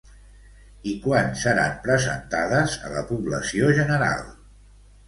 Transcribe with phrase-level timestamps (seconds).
[0.91, 4.27] I quan seran presentades a la població general?